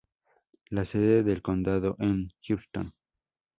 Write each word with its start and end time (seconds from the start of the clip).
La 0.71 0.83
sede 0.83 1.21
del 1.21 1.43
condado 1.43 1.95
es 1.99 2.11
Houghton. 2.49 2.91